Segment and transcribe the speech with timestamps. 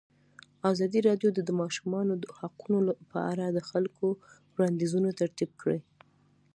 [0.71, 4.05] ازادي راډیو د د ماشومانو حقونه په اړه د خلکو
[4.53, 5.79] وړاندیزونه ترتیب کړي.